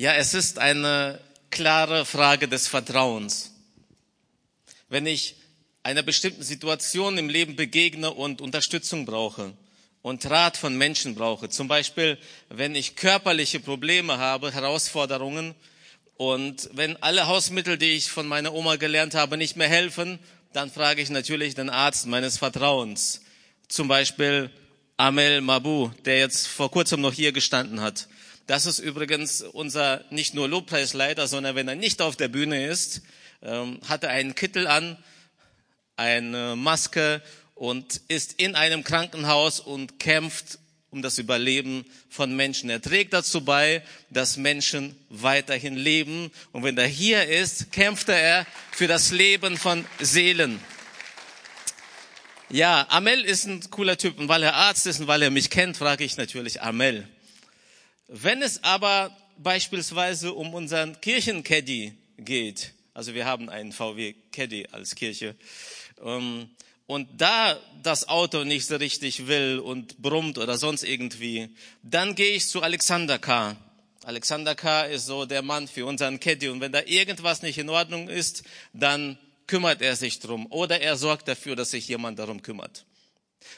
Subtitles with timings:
[0.00, 1.18] Ja, es ist eine
[1.50, 3.50] klare Frage des Vertrauens.
[4.88, 5.34] Wenn ich
[5.82, 9.54] einer bestimmten Situation im Leben begegne und Unterstützung brauche
[10.00, 12.16] und Rat von Menschen brauche, zum Beispiel
[12.48, 15.56] wenn ich körperliche Probleme habe, Herausforderungen
[16.16, 20.20] und wenn alle Hausmittel, die ich von meiner Oma gelernt habe, nicht mehr helfen,
[20.52, 23.22] dann frage ich natürlich den Arzt meines Vertrauens.
[23.66, 24.52] Zum Beispiel
[24.96, 28.06] Amel Mabu, der jetzt vor kurzem noch hier gestanden hat.
[28.48, 33.02] Das ist übrigens unser nicht nur Lobpreisleiter, sondern wenn er nicht auf der Bühne ist,
[33.42, 34.96] ähm, hat er einen Kittel an,
[35.96, 37.20] eine Maske
[37.54, 42.70] und ist in einem Krankenhaus und kämpft um das Überleben von Menschen.
[42.70, 46.30] Er trägt dazu bei, dass Menschen weiterhin leben.
[46.50, 50.58] Und wenn er hier ist, kämpft er für das Leben von Seelen.
[52.48, 54.18] Ja, Amel ist ein cooler Typ.
[54.18, 57.06] Und weil er Arzt ist und weil er mich kennt, frage ich natürlich Amel.
[58.08, 64.94] Wenn es aber beispielsweise um unseren Kirchencaddy geht, also wir haben einen VW Caddy als
[64.94, 65.36] Kirche,
[66.02, 66.48] ähm,
[66.86, 71.50] und da das Auto nicht so richtig will und brummt oder sonst irgendwie,
[71.82, 73.56] dann gehe ich zu Alexander K.
[74.04, 74.84] Alexander K.
[74.84, 78.42] ist so der Mann für unseren Caddy und wenn da irgendwas nicht in Ordnung ist,
[78.72, 82.86] dann kümmert er sich drum oder er sorgt dafür, dass sich jemand darum kümmert.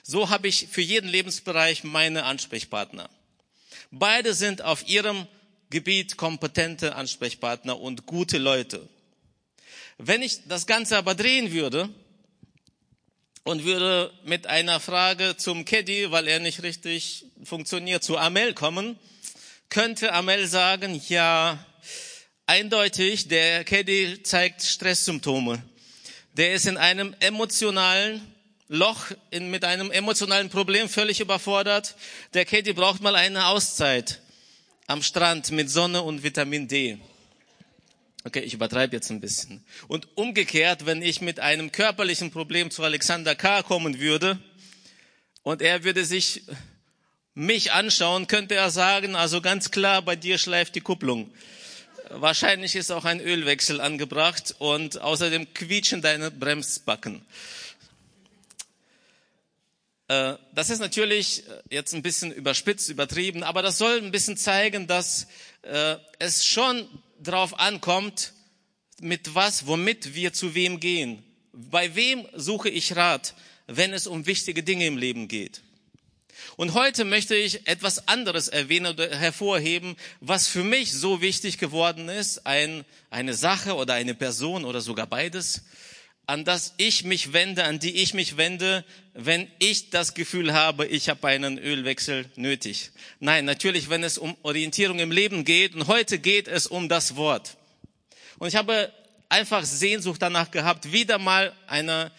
[0.02, 3.08] So habe ich für jeden Lebensbereich meine Ansprechpartner.
[3.90, 5.26] Beide sind auf ihrem
[5.70, 8.88] Gebiet kompetente Ansprechpartner und gute Leute.
[9.98, 11.88] Wenn ich das Ganze aber drehen würde
[13.42, 18.98] und würde mit einer Frage zum Caddy, weil er nicht richtig funktioniert, zu Amel kommen,
[19.68, 21.64] könnte Amel sagen, ja,
[22.46, 25.62] eindeutig, der Caddy zeigt Stresssymptome.
[26.34, 28.34] Der ist in einem emotionalen
[28.72, 31.96] Loch, in, mit einem emotionalen Problem völlig überfordert.
[32.34, 34.20] Der Caddy braucht mal eine Auszeit
[34.86, 36.96] am Strand mit Sonne und Vitamin D.
[38.22, 39.64] Okay, ich übertreibe jetzt ein bisschen.
[39.88, 43.64] Und umgekehrt, wenn ich mit einem körperlichen Problem zu Alexander K.
[43.64, 44.38] kommen würde
[45.42, 46.44] und er würde sich
[47.34, 51.32] mich anschauen, könnte er sagen, also ganz klar, bei dir schleift die Kupplung.
[52.10, 57.26] Wahrscheinlich ist auch ein Ölwechsel angebracht und außerdem quietschen deine Bremsbacken.
[60.10, 64.88] Äh, das ist natürlich jetzt ein bisschen überspitzt, übertrieben, aber das soll ein bisschen zeigen,
[64.88, 65.28] dass
[65.62, 66.84] äh, es schon
[67.22, 68.32] drauf ankommt,
[69.00, 71.22] mit was, womit wir zu wem gehen.
[71.52, 73.36] Bei wem suche ich Rat,
[73.68, 75.62] wenn es um wichtige Dinge im Leben geht?
[76.56, 82.08] Und heute möchte ich etwas anderes erwähnen oder hervorheben, was für mich so wichtig geworden
[82.08, 85.62] ist, ein, eine Sache oder eine Person oder sogar beides,
[86.30, 90.86] an das ich mich wende, an die ich mich wende, wenn ich das Gefühl habe,
[90.86, 92.92] ich habe einen Ölwechsel nötig.
[93.18, 95.74] Nein, natürlich, wenn es um Orientierung im Leben geht.
[95.74, 97.56] Und heute geht es um das Wort.
[98.38, 98.92] Und ich habe
[99.28, 102.12] einfach Sehnsucht danach gehabt, wieder mal eine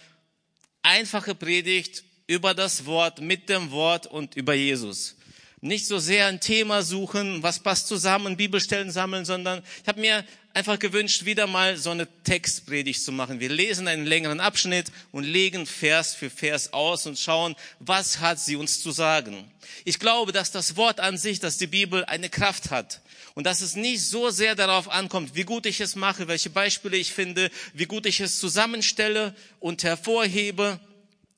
[0.83, 5.15] einfache Predigt über das Wort, mit dem Wort und über Jesus
[5.61, 10.25] nicht so sehr ein Thema suchen, was passt zusammen, Bibelstellen sammeln, sondern ich habe mir
[10.53, 13.39] einfach gewünscht, wieder mal so eine Textpredigt zu machen.
[13.39, 18.39] Wir lesen einen längeren Abschnitt und legen Vers für Vers aus und schauen, was hat
[18.39, 19.49] sie uns zu sagen.
[19.85, 23.01] Ich glaube, dass das Wort an sich, dass die Bibel eine Kraft hat
[23.33, 26.97] und dass es nicht so sehr darauf ankommt, wie gut ich es mache, welche Beispiele
[26.97, 30.79] ich finde, wie gut ich es zusammenstelle und hervorhebe,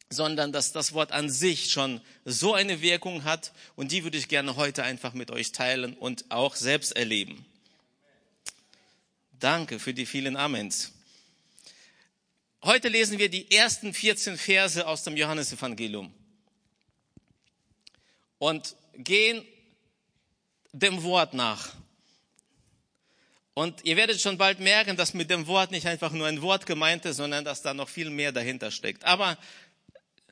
[0.09, 4.28] sondern dass das Wort an sich schon so eine Wirkung hat und die würde ich
[4.28, 7.45] gerne heute einfach mit euch teilen und auch selbst erleben.
[9.44, 10.94] Danke für die vielen Amens.
[12.64, 16.14] Heute lesen wir die ersten 14 Verse aus dem Johannesevangelium
[18.38, 19.46] und gehen
[20.72, 21.74] dem Wort nach.
[23.54, 26.66] Und ihr werdet schon bald merken, dass mit dem Wort nicht einfach nur ein Wort
[26.66, 29.04] gemeint ist, sondern dass da noch viel mehr dahinter steckt.
[29.04, 29.38] Aber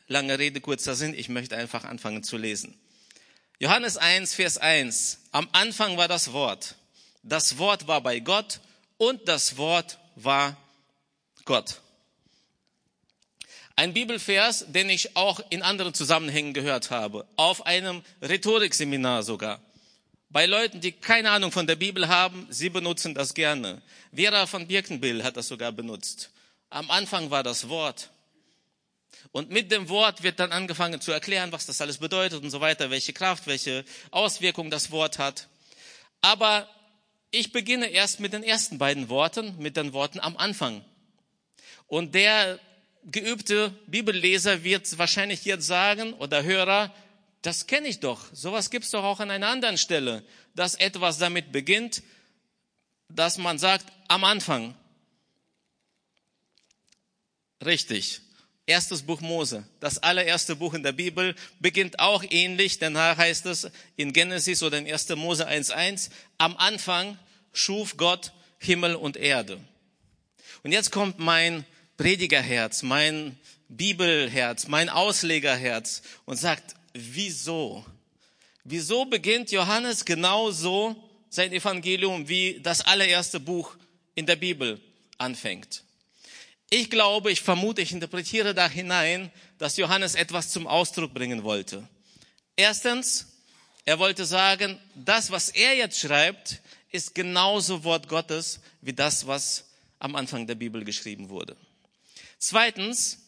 [0.07, 2.77] Lange Rede, kurzer Sinn, ich möchte einfach anfangen zu lesen.
[3.59, 5.19] Johannes 1, Vers 1.
[5.31, 6.75] Am Anfang war das Wort.
[7.23, 8.61] Das Wort war bei Gott
[9.01, 10.55] und das Wort war
[11.45, 11.81] Gott.
[13.75, 19.59] Ein Bibelvers, den ich auch in anderen Zusammenhängen gehört habe, auf einem Rhetorikseminar sogar.
[20.29, 23.81] Bei Leuten, die keine Ahnung von der Bibel haben, sie benutzen das gerne.
[24.13, 26.29] Vera von Birkenbill hat das sogar benutzt.
[26.69, 28.11] Am Anfang war das Wort
[29.31, 32.61] und mit dem Wort wird dann angefangen zu erklären, was das alles bedeutet und so
[32.61, 35.47] weiter, welche Kraft, welche Auswirkung das Wort hat.
[36.21, 36.69] Aber
[37.31, 40.83] ich beginne erst mit den ersten beiden Worten, mit den Worten am Anfang.
[41.87, 42.59] Und der
[43.05, 46.93] geübte Bibelleser wird wahrscheinlich jetzt sagen oder Hörer,
[47.41, 48.25] das kenne ich doch.
[48.33, 50.23] Sowas gibt's doch auch an einer anderen Stelle,
[50.55, 52.03] dass etwas damit beginnt.
[53.13, 54.73] dass man sagt, am Anfang.
[57.63, 58.21] Richtig.
[58.65, 63.45] Erstes Buch Mose, das allererste Buch in der Bibel, beginnt auch ähnlich, denn da heißt
[63.47, 65.09] es in Genesis oder in 1.
[65.15, 67.17] Mose 1.1, am Anfang
[67.53, 69.59] schuf Gott Himmel und Erde.
[70.63, 71.65] Und jetzt kommt mein
[71.97, 73.37] Predigerherz, mein
[73.67, 77.85] Bibelherz, mein Auslegerherz und sagt, wieso?
[78.63, 80.95] Wieso beginnt Johannes genauso
[81.29, 83.75] sein Evangelium wie das allererste Buch
[84.13, 84.79] in der Bibel
[85.17, 85.83] anfängt?
[86.73, 91.85] Ich glaube, ich vermute, ich interpretiere da hinein, dass Johannes etwas zum Ausdruck bringen wollte.
[92.55, 93.27] Erstens,
[93.83, 99.65] er wollte sagen, das, was er jetzt schreibt, ist genauso Wort Gottes wie das, was
[99.99, 101.57] am Anfang der Bibel geschrieben wurde.
[102.39, 103.19] Zweitens,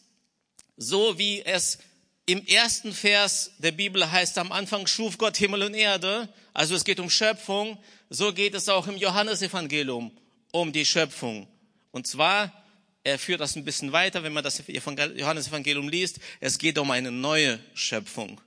[0.78, 1.80] so wie es
[2.24, 6.84] im ersten Vers der Bibel heißt, am Anfang schuf Gott Himmel und Erde, also es
[6.84, 7.76] geht um Schöpfung,
[8.08, 10.16] so geht es auch im Johannesevangelium
[10.50, 11.46] um die Schöpfung.
[11.90, 12.63] Und zwar,
[13.04, 17.12] er führt das ein bisschen weiter, wenn man das Johannesevangelium liest, es geht um eine
[17.12, 18.40] neue Schöpfung.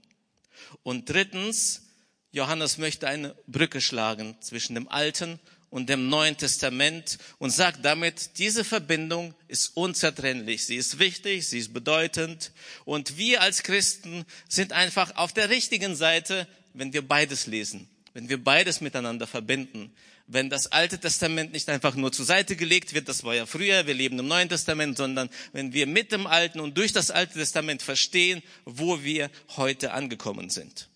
[0.83, 1.83] Und drittens,
[2.31, 5.39] Johannes möchte eine Brücke schlagen zwischen dem Alten
[5.69, 10.65] und dem Neuen Testament und sagt damit, diese Verbindung ist unzertrennlich.
[10.65, 12.51] Sie ist wichtig, sie ist bedeutend
[12.83, 18.29] und wir als Christen sind einfach auf der richtigen Seite, wenn wir beides lesen, wenn
[18.29, 19.93] wir beides miteinander verbinden.
[20.29, 23.87] Wenn das Alte Testament nicht einfach nur zur Seite gelegt wird, das war ja früher,
[23.87, 27.35] wir leben im Neuen Testament, sondern wenn wir mit dem Alten und durch das Alte
[27.35, 30.89] Testament verstehen, wo wir heute angekommen sind.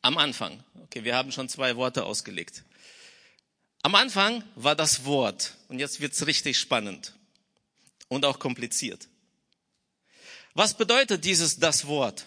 [0.00, 0.64] Am Anfang.
[0.84, 2.64] Okay, wir haben schon zwei Worte ausgelegt.
[3.82, 7.12] Am Anfang war das Wort und jetzt wird's richtig spannend
[8.08, 9.06] und auch kompliziert.
[10.54, 12.24] Was bedeutet dieses das Wort?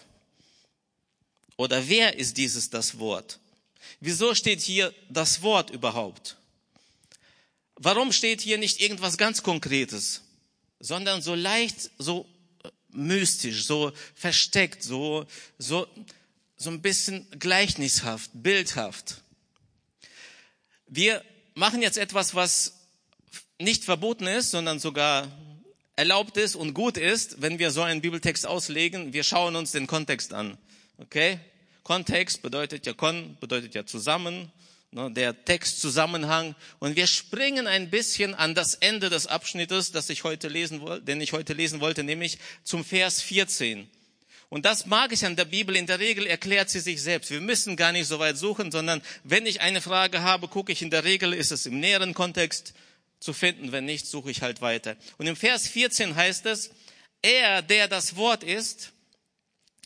[1.56, 3.40] Oder wer ist dieses das Wort?
[4.00, 6.36] Wieso steht hier das Wort überhaupt?
[7.76, 10.22] Warum steht hier nicht irgendwas ganz Konkretes,
[10.78, 12.26] sondern so leicht, so
[12.62, 15.26] äh, mystisch, so versteckt, so,
[15.58, 15.86] so,
[16.56, 19.22] so ein bisschen gleichnishaft, bildhaft?
[20.86, 21.24] Wir
[21.54, 22.74] machen jetzt etwas, was
[23.58, 25.28] nicht verboten ist, sondern sogar
[25.96, 29.12] erlaubt ist und gut ist, wenn wir so einen Bibeltext auslegen.
[29.12, 30.58] Wir schauen uns den Kontext an.
[30.98, 31.38] Okay?
[31.82, 34.52] Kontext bedeutet ja kon, bedeutet ja zusammen,
[34.92, 36.54] ne, der Textzusammenhang.
[36.78, 41.04] Und wir springen ein bisschen an das Ende des Abschnittes, das ich heute lesen wollte,
[41.04, 43.88] den ich heute lesen wollte, nämlich zum Vers 14.
[44.48, 45.74] Und das mag ich an der Bibel.
[45.74, 47.30] In der Regel erklärt sie sich selbst.
[47.30, 50.82] Wir müssen gar nicht so weit suchen, sondern wenn ich eine Frage habe, gucke ich
[50.82, 52.74] in der Regel, ist es im näheren Kontext
[53.18, 53.72] zu finden.
[53.72, 54.96] Wenn nicht, suche ich halt weiter.
[55.16, 56.70] Und im Vers 14 heißt es,
[57.22, 58.92] er, der das Wort ist,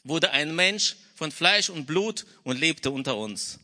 [0.02, 3.58] wurde ein Mensch von Fleisch und Blut und lebte unter uns.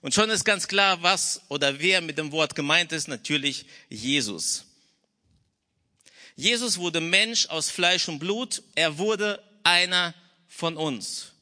[0.00, 4.64] Und schon ist ganz klar, was oder wer mit dem Wort gemeint ist, natürlich Jesus.
[6.34, 8.62] Jesus wurde Mensch aus Fleisch und Blut.
[8.74, 10.14] Er wurde einer
[10.48, 11.32] von uns.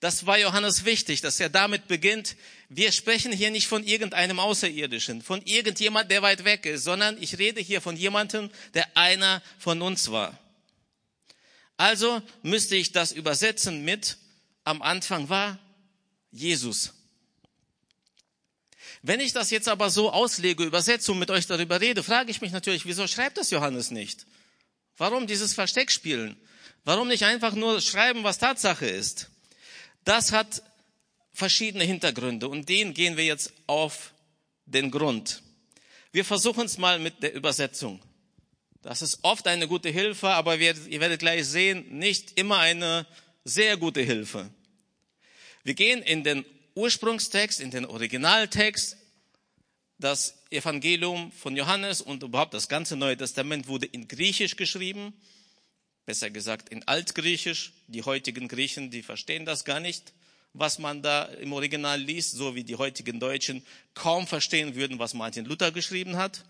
[0.00, 2.36] Das war Johannes wichtig, dass er damit beginnt.
[2.68, 7.38] Wir sprechen hier nicht von irgendeinem Außerirdischen, von irgendjemand, der weit weg ist, sondern ich
[7.38, 10.38] rede hier von jemandem, der einer von uns war.
[11.76, 14.18] Also müsste ich das übersetzen mit,
[14.68, 15.58] am Anfang war
[16.30, 16.92] Jesus.
[19.02, 22.42] Wenn ich das jetzt aber so auslege, übersetze und mit euch darüber rede, frage ich
[22.42, 24.26] mich natürlich, wieso schreibt das Johannes nicht?
[24.98, 26.36] Warum dieses Versteckspielen?
[26.84, 29.30] Warum nicht einfach nur schreiben, was Tatsache ist?
[30.04, 30.62] Das hat
[31.32, 34.12] verschiedene Hintergründe und denen gehen wir jetzt auf
[34.66, 35.42] den Grund.
[36.12, 38.02] Wir versuchen es mal mit der Übersetzung.
[38.82, 43.06] Das ist oft eine gute Hilfe, aber ihr werdet gleich sehen, nicht immer eine
[43.44, 44.50] sehr gute Hilfe.
[45.68, 48.96] Wir gehen in den Ursprungstext, in den Originaltext.
[49.98, 55.12] Das Evangelium von Johannes und überhaupt das ganze Neue Testament wurde in Griechisch geschrieben
[56.08, 57.74] besser gesagt in Altgriechisch.
[57.86, 60.14] Die heutigen Griechen, die verstehen das gar nicht,
[60.54, 65.12] was man da im Original liest, so wie die heutigen Deutschen kaum verstehen würden, was
[65.12, 66.46] Martin Luther geschrieben hat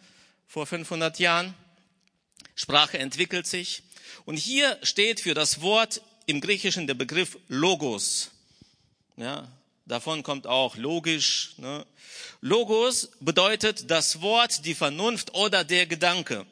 [0.47, 1.55] vor 500 Jahren.
[2.55, 3.83] Sprache entwickelt sich.
[4.27, 8.31] Und hier steht für das Wort im Griechischen der Begriff Logos.
[9.19, 9.49] Ja,
[9.85, 11.55] davon kommt auch logisch.
[11.57, 11.85] Ne?
[12.41, 16.47] Logos bedeutet das Wort, die Vernunft oder der Gedanke.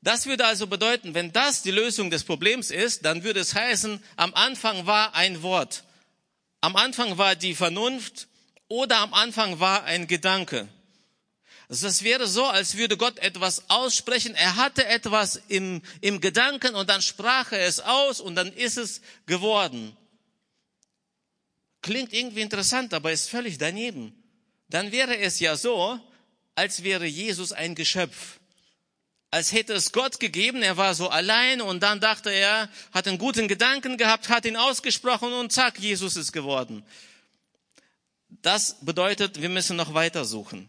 [0.00, 4.02] Das würde also bedeuten, wenn das die Lösung des Problems ist, dann würde es heißen,
[4.16, 5.84] am Anfang war ein Wort.
[6.62, 8.28] Am Anfang war die Vernunft
[8.68, 10.68] oder am Anfang war ein Gedanke.
[11.68, 14.34] Also das wäre so, als würde Gott etwas aussprechen.
[14.34, 18.78] Er hatte etwas im, im Gedanken und dann sprach er es aus und dann ist
[18.78, 19.94] es geworden.
[21.86, 24.12] Klingt irgendwie interessant, aber ist völlig daneben.
[24.68, 26.00] Dann wäre es ja so,
[26.56, 28.40] als wäre Jesus ein Geschöpf.
[29.30, 33.18] Als hätte es Gott gegeben, er war so allein und dann dachte er, hat einen
[33.18, 36.84] guten Gedanken gehabt, hat ihn ausgesprochen und zack, Jesus ist geworden.
[38.42, 40.68] Das bedeutet, wir müssen noch weiter suchen.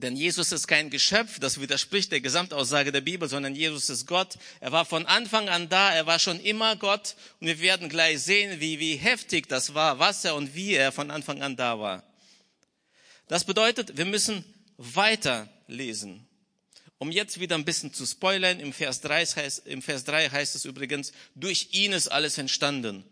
[0.00, 4.38] Denn Jesus ist kein Geschöpf, das widerspricht der Gesamtaussage der Bibel, sondern Jesus ist Gott.
[4.60, 7.16] Er war von Anfang an da, er war schon immer Gott.
[7.38, 10.90] Und wir werden gleich sehen, wie, wie heftig das war, was er und wie er
[10.90, 12.02] von Anfang an da war.
[13.28, 14.44] Das bedeutet, wir müssen
[14.78, 16.26] weiter lesen.
[16.96, 20.54] Um jetzt wieder ein bisschen zu spoilern, im Vers 3 heißt, im Vers 3 heißt
[20.54, 23.04] es übrigens, durch ihn ist alles entstanden.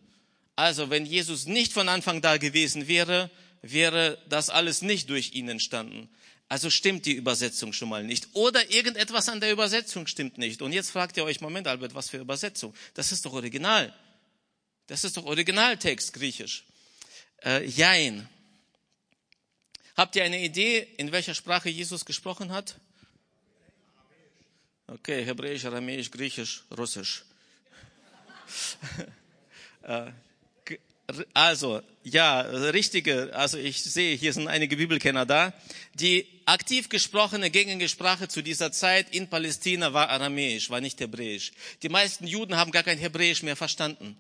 [0.57, 3.31] Also, wenn Jesus nicht von Anfang da gewesen wäre,
[3.63, 6.09] wäre das alles nicht durch ihn entstanden.
[6.49, 8.29] Also stimmt die Übersetzung schon mal nicht.
[8.33, 10.63] Oder irgendetwas an der Übersetzung stimmt nicht.
[10.63, 12.75] Und jetzt fragt ihr euch, Moment, Albert, was für Übersetzung?
[12.95, 13.95] Das ist doch original.
[14.87, 16.65] Das ist doch Originaltext griechisch.
[17.45, 18.27] Äh, Jein.
[19.95, 22.77] Habt ihr eine Idee, in welcher Sprache Jesus gesprochen hat?
[24.87, 27.25] Okay, Hebräisch, Aramäisch, Griechisch, Russisch.
[29.83, 30.11] äh,
[31.33, 35.55] also, ja, richtige, also ich sehe, hier sind einige Bibelkenner da.
[35.95, 41.53] Die aktiv gesprochene gängige Sprache zu dieser Zeit in Palästina war Aramäisch, war nicht Hebräisch.
[41.83, 44.17] Die meisten Juden haben gar kein Hebräisch mehr verstanden.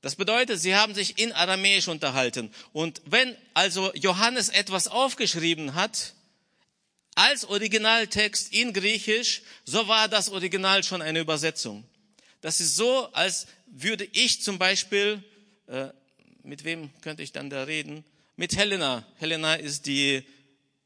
[0.00, 2.52] Das bedeutet, sie haben sich in Aramäisch unterhalten.
[2.72, 6.14] Und wenn also Johannes etwas aufgeschrieben hat,
[7.16, 11.82] als Originaltext in Griechisch, so war das Original schon eine Übersetzung.
[12.42, 15.22] Das ist so, als würde ich zum Beispiel,
[15.66, 15.88] äh,
[16.42, 18.04] mit wem könnte ich dann da reden?
[18.36, 19.04] Mit Helena.
[19.18, 20.24] Helena ist die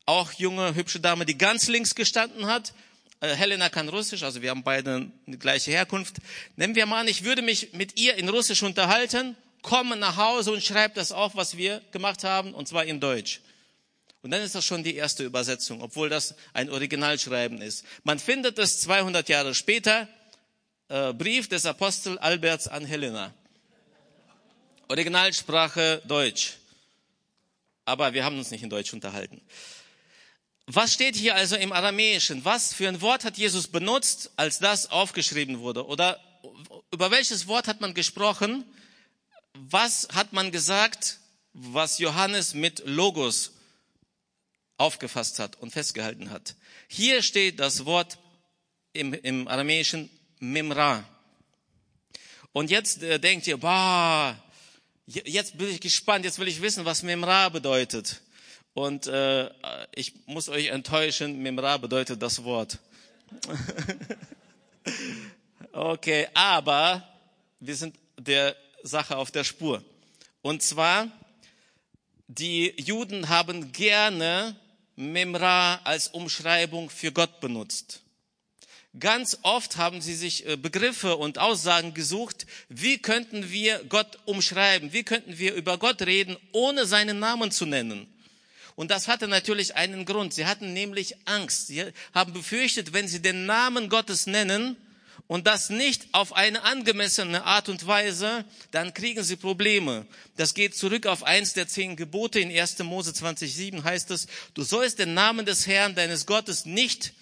[0.06, 2.74] auch junge, hübsche Dame, die ganz links gestanden hat.
[3.20, 6.16] Äh, Helena kann Russisch, also wir haben beide die gleiche Herkunft.
[6.56, 10.52] Nehmen wir mal an, ich würde mich mit ihr in Russisch unterhalten, komme nach Hause
[10.52, 13.40] und schreibe das auf, was wir gemacht haben, und zwar in Deutsch.
[14.22, 17.84] Und dann ist das schon die erste Übersetzung, obwohl das ein Originalschreiben ist.
[18.04, 20.08] Man findet es 200 Jahre später
[20.90, 23.32] äh, Brief des Apostel Alberts an Helena.
[24.88, 26.54] Originalsprache Deutsch.
[27.84, 29.40] Aber wir haben uns nicht in Deutsch unterhalten.
[30.66, 32.44] Was steht hier also im Aramäischen?
[32.44, 35.86] Was für ein Wort hat Jesus benutzt, als das aufgeschrieben wurde?
[35.86, 36.20] Oder
[36.92, 38.64] über welches Wort hat man gesprochen?
[39.54, 41.18] Was hat man gesagt,
[41.52, 43.52] was Johannes mit Logos
[44.76, 46.56] aufgefasst hat und festgehalten hat?
[46.88, 48.18] Hier steht das Wort
[48.92, 51.04] im, im Aramäischen Mimra.
[52.52, 54.36] Und jetzt äh, denkt ihr, bah,
[55.06, 58.20] jetzt bin ich gespannt, jetzt will ich wissen, was Mimra bedeutet.
[58.74, 59.50] Und äh,
[59.94, 62.78] ich muss euch enttäuschen, Mimra bedeutet das Wort.
[65.72, 67.06] okay, aber
[67.60, 69.82] wir sind der Sache auf der Spur.
[70.42, 71.08] Und zwar,
[72.28, 74.56] die Juden haben gerne
[74.96, 78.02] Mimra als Umschreibung für Gott benutzt.
[78.98, 84.92] Ganz oft haben sie sich äh, Begriffe und Aussagen gesucht, wie könnten wir Gott umschreiben,
[84.92, 88.08] wie könnten wir über Gott reden, ohne seinen Namen zu nennen.
[88.74, 90.34] Und das hatte natürlich einen Grund.
[90.34, 91.68] Sie hatten nämlich Angst.
[91.68, 94.76] Sie haben befürchtet, wenn sie den Namen Gottes nennen
[95.28, 100.04] und das nicht auf eine angemessene Art und Weise, dann kriegen sie Probleme.
[100.36, 102.40] Das geht zurück auf eins der zehn Gebote.
[102.40, 102.80] In 1.
[102.80, 107.12] Mose 20,7 heißt es, du sollst den Namen des Herrn, deines Gottes, nicht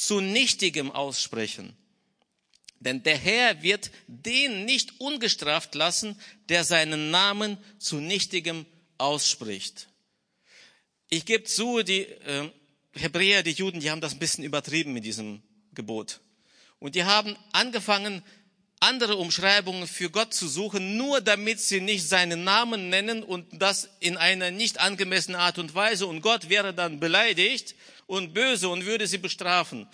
[0.00, 1.76] zu Nichtigem aussprechen.
[2.78, 8.64] Denn der Herr wird den nicht ungestraft lassen, der seinen Namen zu Nichtigem
[8.96, 9.88] ausspricht.
[11.10, 12.50] Ich gebe zu, die äh,
[12.94, 15.42] Hebräer, die Juden, die haben das ein bisschen übertrieben mit diesem
[15.74, 16.20] Gebot.
[16.78, 18.22] Und die haben angefangen,
[18.82, 23.90] andere Umschreibungen für Gott zu suchen, nur damit sie nicht seinen Namen nennen und das
[24.00, 26.06] in einer nicht angemessenen Art und Weise.
[26.06, 27.74] Und Gott wäre dann beleidigt
[28.10, 29.86] und böse und würde sie bestrafen.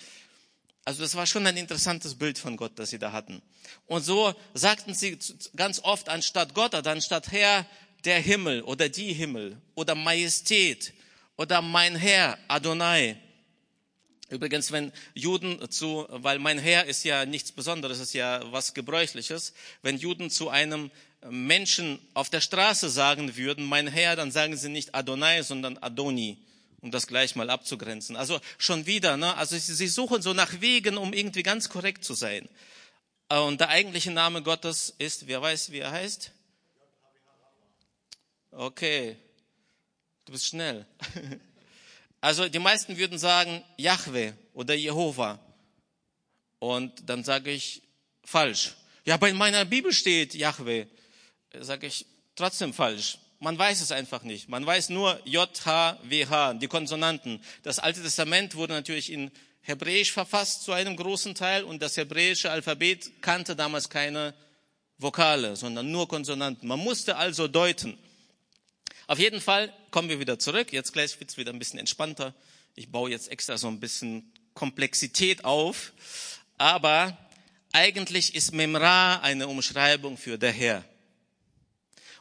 [0.86, 3.42] Also das war schon ein interessantes Bild von Gott, das sie da hatten.
[3.86, 5.18] Und so sagten sie
[5.54, 7.66] ganz oft anstatt Gott anstatt Herr
[8.04, 10.94] der Himmel oder die Himmel oder Majestät
[11.36, 13.18] oder mein Herr Adonai.
[14.30, 19.52] Übrigens, wenn Juden zu, weil mein Herr ist ja nichts Besonderes, ist ja was Gebräuchliches,
[19.82, 20.90] wenn Juden zu einem
[21.28, 26.38] Menschen auf der Straße sagen würden, mein Herr, dann sagen sie nicht Adonai, sondern Adoni
[26.86, 28.14] um das gleich mal abzugrenzen.
[28.14, 29.36] Also schon wieder, ne?
[29.36, 32.48] also sie suchen so nach Wegen, um irgendwie ganz korrekt zu sein.
[33.28, 36.30] Äh, und der eigentliche Name Gottes ist, wer weiß, wie er heißt?
[38.52, 39.16] Okay,
[40.24, 40.86] du bist schnell.
[42.18, 45.38] Also die meisten würden sagen Yahweh oder Jehova.
[46.58, 47.82] Und dann sage ich
[48.24, 48.74] falsch.
[49.04, 50.86] Ja, aber in meiner Bibel steht Yahweh.
[51.60, 53.18] Sage ich trotzdem falsch.
[53.38, 54.48] Man weiß es einfach nicht.
[54.48, 57.40] Man weiß nur J, H, W, H, die Konsonanten.
[57.62, 62.50] Das Alte Testament wurde natürlich in Hebräisch verfasst zu einem großen Teil und das hebräische
[62.50, 64.32] Alphabet kannte damals keine
[64.98, 66.68] Vokale, sondern nur Konsonanten.
[66.68, 67.98] Man musste also deuten.
[69.08, 70.72] Auf jeden Fall kommen wir wieder zurück.
[70.72, 72.34] Jetzt gleich wird's wieder ein bisschen entspannter.
[72.76, 75.92] Ich baue jetzt extra so ein bisschen Komplexität auf.
[76.58, 77.18] Aber
[77.72, 80.84] eigentlich ist Memra eine Umschreibung für der Herr.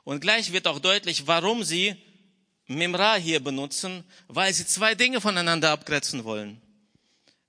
[0.06, 1.96] Und gleich wird auch deutlich, warum sie
[2.68, 6.62] Memra hier benutzen, weil sie zwei Dinge voneinander abgrenzen wollen.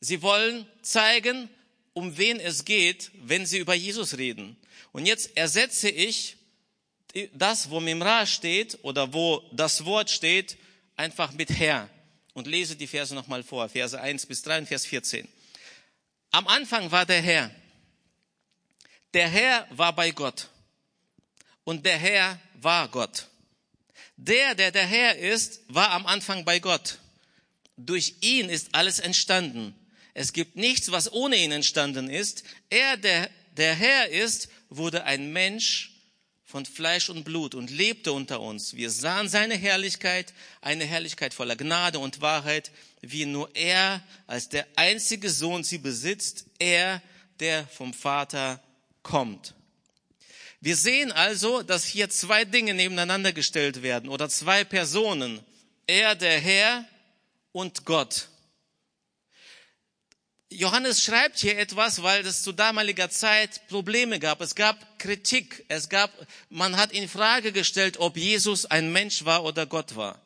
[0.00, 1.48] Sie wollen zeigen,
[1.92, 4.56] um wen es geht, wenn sie über Jesus reden.
[4.92, 6.36] Und jetzt ersetze ich
[7.32, 10.56] das, wo Mimra steht oder wo das Wort steht,
[10.96, 11.88] einfach mit Herr
[12.34, 15.26] und lese die Verse nochmal vor, Verse 1 bis 3 und Vers 14.
[16.30, 17.50] Am Anfang war der Herr.
[19.14, 20.48] Der Herr war bei Gott.
[21.64, 23.28] Und der Herr war Gott.
[24.16, 26.98] Der, der der Herr ist, war am Anfang bei Gott.
[27.76, 29.74] Durch ihn ist alles entstanden.
[30.14, 32.42] Es gibt nichts, was ohne ihn entstanden ist.
[32.70, 35.92] Er, der der Herr ist, wurde ein Mensch
[36.44, 38.76] von Fleisch und Blut und lebte unter uns.
[38.76, 42.70] Wir sahen seine Herrlichkeit, eine Herrlichkeit voller Gnade und Wahrheit,
[43.00, 47.02] wie nur er als der einzige Sohn sie besitzt, er,
[47.40, 48.62] der vom Vater
[49.02, 49.54] kommt.
[50.66, 55.38] Wir sehen also, dass hier zwei Dinge nebeneinander gestellt werden oder zwei Personen.
[55.86, 56.84] Er, der Herr
[57.52, 58.26] und Gott.
[60.50, 64.40] Johannes schreibt hier etwas, weil es zu damaliger Zeit Probleme gab.
[64.40, 65.64] Es gab Kritik.
[65.68, 66.10] Es gab,
[66.50, 70.20] man hat in Frage gestellt, ob Jesus ein Mensch war oder Gott war.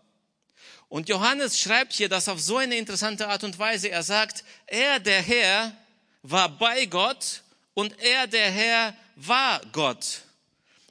[0.88, 3.90] Und Johannes schreibt hier das auf so eine interessante Art und Weise.
[3.90, 5.76] Er sagt, er, der Herr,
[6.22, 7.42] war bei Gott
[7.74, 10.22] und er, der Herr, war Gott.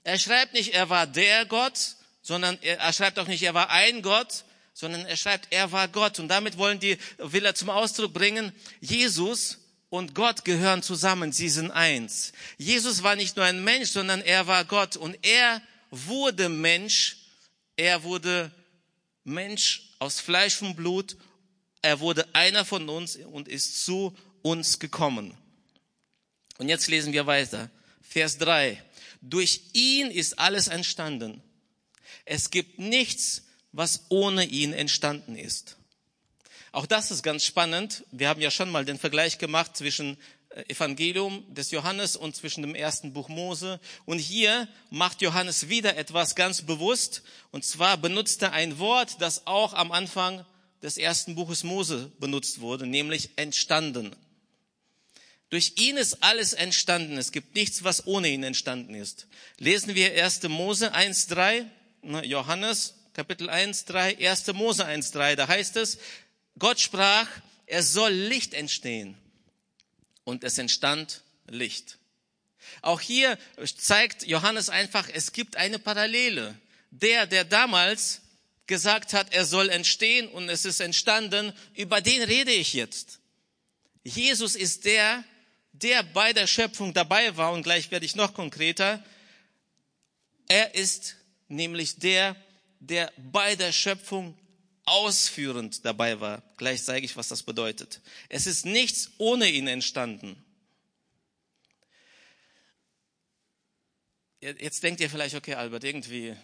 [0.10, 4.02] Er schreibt nicht, er war der Gott, sondern er, schreibt auch nicht, er war ein
[4.02, 6.18] Gott, sondern er schreibt, er war Gott.
[6.18, 11.48] Und damit wollen die, will er zum Ausdruck bringen, Jesus und Gott gehören zusammen, sie
[11.48, 12.34] sind eins.
[12.58, 17.18] Jesus war nicht nur ein Mensch, sondern er war Gott und er wurde Mensch,
[17.76, 18.52] er wurde
[19.24, 21.18] Mensch aus Fleisch und Blut,
[21.84, 25.38] er wurde einer von uns und ist zu uns gekommen.
[26.58, 27.70] Und jetzt lesen wir weiter.
[28.02, 28.84] Vers 3.
[29.22, 31.42] Durch ihn ist alles entstanden.
[32.26, 35.78] Es gibt nichts, was ohne ihn entstanden ist.
[36.72, 38.06] Auch das ist ganz spannend.
[38.12, 40.18] Wir haben ja schon mal den Vergleich gemacht zwischen
[40.50, 43.80] äh, Evangelium des Johannes und zwischen dem ersten Buch Mose.
[44.06, 47.24] Und hier macht Johannes wieder etwas ganz bewusst.
[47.52, 50.46] Und zwar benutzt er ein Wort, das auch am Anfang
[50.82, 54.16] des ersten Buches Mose benutzt wurde, nämlich entstanden.
[55.50, 57.18] Durch ihn ist alles entstanden.
[57.18, 59.28] Es gibt nichts, was ohne ihn entstanden ist.
[59.58, 60.44] Lesen wir 1.
[60.44, 61.66] Mose 1.3,
[62.04, 64.48] ne, Johannes Kapitel 1, 3, 1.
[64.54, 65.98] Mose 1, 3, da heißt es,
[66.58, 67.28] Gott sprach,
[67.66, 69.18] es soll Licht entstehen.
[70.24, 71.98] Und es entstand Licht.
[72.82, 73.38] Auch hier
[73.78, 76.56] zeigt Johannes einfach, es gibt eine Parallele.
[76.92, 78.22] Der, der damals
[78.68, 83.20] gesagt hat, er soll entstehen und es ist entstanden, über den rede ich jetzt.
[84.04, 85.24] Jesus ist der,
[85.82, 89.04] der bei der Schöpfung dabei war und gleich werde ich noch konkreter.
[90.48, 91.16] Er ist
[91.48, 92.36] nämlich der,
[92.80, 94.38] der bei der Schöpfung
[94.86, 96.42] ausführend dabei war.
[96.58, 98.02] Gleich zeige ich, was das bedeutet.
[98.28, 100.44] Es ist nichts ohne ihn entstanden.
[104.42, 106.36] Jetzt denkt ihr vielleicht, okay, Albert, irgendwie,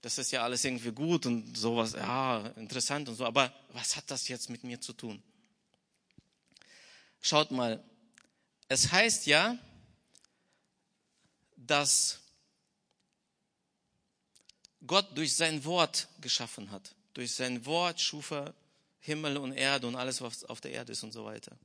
[0.00, 4.10] das ist ja alles irgendwie gut und sowas, ja, interessant und so, aber was hat
[4.10, 5.22] das jetzt mit mir zu tun?
[7.20, 7.84] Schaut mal,
[8.68, 9.58] es heißt ja,
[11.56, 12.20] dass
[14.86, 16.94] Gott durch sein Wort geschaffen hat.
[17.14, 18.54] Durch sein Wort schuf er
[19.00, 21.56] Himmel und Erde und alles, was auf der Erde ist und so weiter.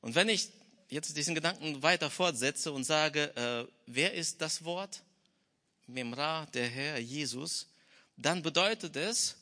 [0.00, 0.48] Und wenn ich
[0.88, 5.02] jetzt diesen Gedanken weiter fortsetze und sage, äh, wer ist das Wort?
[5.86, 7.66] Memra, der Herr, Jesus,
[8.16, 9.36] dann bedeutet es,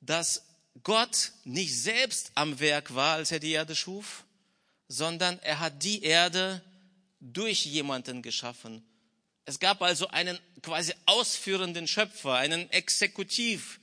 [0.00, 0.42] dass
[0.82, 4.24] Gott nicht selbst am Werk war, als er die Erde schuf,
[4.88, 6.62] sondern er hat die Erde
[7.20, 8.82] durch jemanden geschaffen,
[9.48, 13.80] es gab also einen quasi ausführenden Schöpfer, einen Exekutivgott.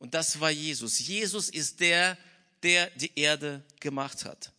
[0.00, 0.98] Und das war Jesus.
[0.98, 2.18] Jesus ist der,
[2.64, 4.50] der die Erde gemacht hat.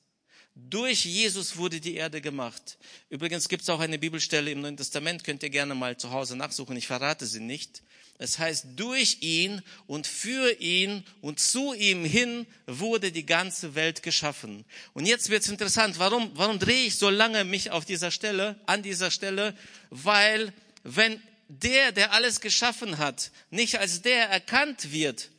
[0.55, 2.77] Durch Jesus wurde die Erde gemacht.
[3.09, 6.37] Übrigens gibt es auch eine Bibelstelle im Neuen Testament, könnt ihr gerne mal zu Hause
[6.37, 7.83] nachsuchen, ich verrate sie nicht.
[8.19, 14.01] Es heißt, durch ihn und für ihn und zu ihm hin wurde die ganze Welt
[14.01, 14.65] geschaffen.
[14.93, 15.99] Und jetzt wird's interessant.
[15.99, 19.55] Warum, warum drehe ich so lange mich auf dieser Stelle, an dieser Stelle?
[19.91, 20.51] Weil,
[20.83, 25.29] wenn der, der alles geschaffen hat, nicht als der erkannt wird,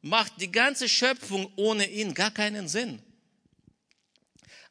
[0.00, 3.00] macht die ganze Schöpfung ohne ihn gar keinen Sinn.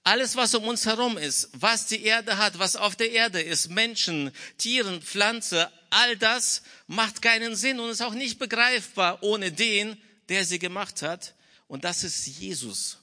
[0.03, 3.69] Alles, was um uns herum ist, was die Erde hat, was auf der Erde ist,
[3.69, 10.01] Menschen, Tieren, Pflanze, all das macht keinen Sinn und ist auch nicht begreifbar ohne den,
[10.29, 11.35] der sie gemacht hat.
[11.67, 12.97] Und das ist Jesus.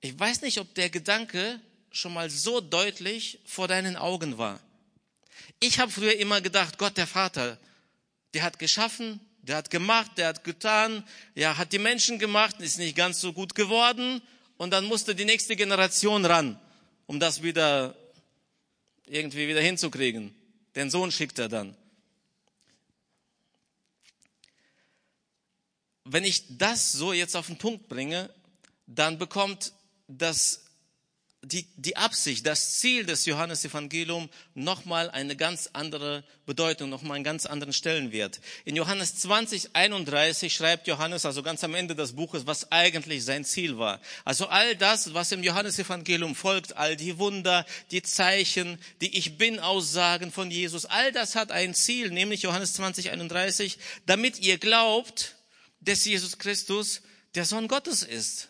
[0.00, 4.60] Ich weiß nicht, ob der Gedanke schon mal so deutlich vor deinen Augen war.
[5.58, 7.58] Ich habe früher immer gedacht, Gott der Vater,
[8.34, 11.04] der hat geschaffen, der hat gemacht, der hat getan,
[11.34, 14.20] ja, hat die Menschen gemacht, ist nicht ganz so gut geworden
[14.56, 16.58] und dann musste die nächste Generation ran,
[17.06, 17.96] um das wieder
[19.06, 20.34] irgendwie wieder hinzukriegen.
[20.74, 21.76] Den Sohn schickt er dann.
[26.04, 28.30] Wenn ich das so jetzt auf den Punkt bringe,
[28.86, 29.72] dann bekommt
[30.08, 30.65] das
[31.46, 37.46] die, die Absicht, das Ziel des Johannesevangeliums nochmal eine ganz andere Bedeutung, nochmal einen ganz
[37.46, 38.40] anderen Stellenwert.
[38.64, 43.44] In Johannes 20, 31 schreibt Johannes, also ganz am Ende des Buches, was eigentlich sein
[43.44, 44.00] Ziel war.
[44.24, 50.32] Also all das, was im Johannesevangelium folgt, all die Wunder, die Zeichen, die Ich Bin-Aussagen
[50.32, 55.36] von Jesus, all das hat ein Ziel, nämlich Johannes 20, 31, damit ihr glaubt,
[55.80, 57.02] dass Jesus Christus
[57.36, 58.48] der Sohn Gottes ist.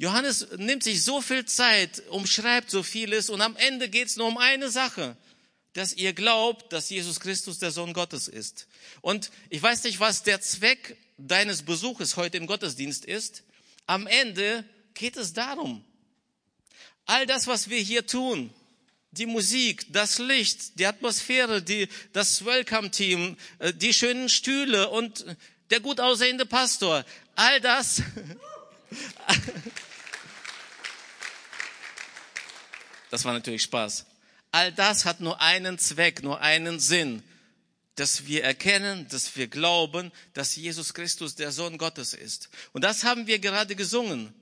[0.00, 4.28] Johannes nimmt sich so viel Zeit, umschreibt so vieles und am Ende geht es nur
[4.28, 5.14] um eine Sache,
[5.74, 8.66] dass ihr glaubt, dass Jesus Christus der Sohn Gottes ist.
[9.02, 13.42] Und ich weiß nicht, was der Zweck deines Besuches heute im Gottesdienst ist.
[13.86, 15.84] Am Ende geht es darum,
[17.04, 18.54] all das, was wir hier tun,
[19.10, 25.26] die Musik, das Licht, die Atmosphäre, die, das Welcome-Team, äh, die schönen Stühle und
[25.68, 28.02] der gut aussehende Pastor, all das,
[33.10, 34.06] Das war natürlich Spaß.
[34.52, 37.22] All das hat nur einen Zweck, nur einen Sinn,
[37.96, 42.48] dass wir erkennen, dass wir glauben, dass Jesus Christus der Sohn Gottes ist.
[42.72, 44.32] Und das haben wir gerade gesungen.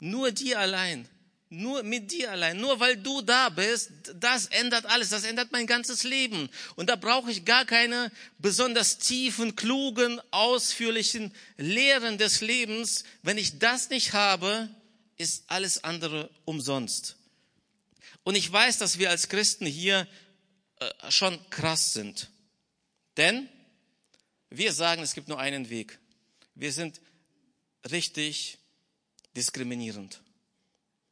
[0.00, 1.08] Nur dir allein,
[1.50, 5.66] nur mit dir allein, nur weil du da bist, das ändert alles, das ändert mein
[5.66, 6.50] ganzes Leben.
[6.74, 13.04] Und da brauche ich gar keine besonders tiefen, klugen, ausführlichen Lehren des Lebens.
[13.22, 14.68] Wenn ich das nicht habe,
[15.16, 17.16] ist alles andere umsonst.
[18.22, 20.08] Und ich weiß, dass wir als Christen hier
[20.80, 22.30] äh, schon krass sind.
[23.16, 23.48] Denn
[24.50, 25.98] wir sagen, es gibt nur einen Weg.
[26.54, 27.00] Wir sind
[27.90, 28.58] richtig
[29.36, 30.20] diskriminierend.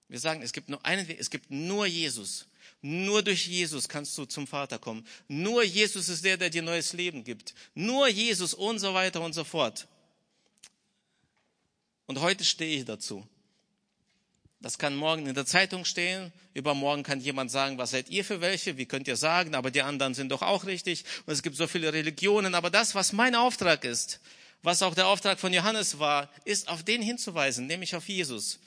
[0.08, 2.46] Wir sagen, es gibt nur einen Weg, es gibt nur Jesus.
[2.80, 5.06] Nur durch Jesus kannst du zum Vater kommen.
[5.28, 7.54] Nur Jesus ist der, der dir neues Leben gibt.
[7.74, 9.86] Nur Jesus und so weiter und so fort.
[12.06, 13.26] Und heute stehe ich dazu.
[14.62, 16.32] Das kann morgen in der Zeitung stehen.
[16.54, 18.78] Übermorgen kann jemand sagen, was seid ihr für welche?
[18.78, 19.56] Wie könnt ihr sagen?
[19.56, 21.04] Aber die anderen sind doch auch richtig.
[21.26, 22.54] Und es gibt so viele Religionen.
[22.54, 24.20] Aber das, was mein Auftrag ist,
[24.62, 28.60] was auch der Auftrag von Johannes war, ist auf den hinzuweisen, nämlich auf Jesus.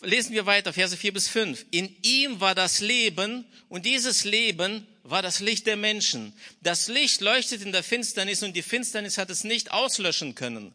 [0.00, 1.66] Lesen wir weiter, Verse 4 bis 5.
[1.70, 6.32] In ihm war das Leben und dieses Leben war das Licht der Menschen.
[6.60, 10.74] Das Licht leuchtet in der Finsternis und die Finsternis hat es nicht auslöschen können.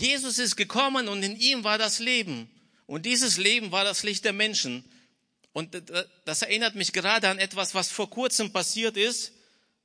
[0.00, 2.50] Jesus ist gekommen und in ihm war das Leben.
[2.86, 4.84] Und dieses Leben war das Licht der Menschen.
[5.52, 5.82] Und
[6.24, 9.32] das erinnert mich gerade an etwas, was vor kurzem passiert ist.